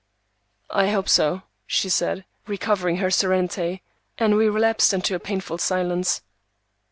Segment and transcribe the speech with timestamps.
[0.71, 3.83] "I hope so," she said, recovering her serenity,
[4.17, 6.23] and we relapsed into a painful silence.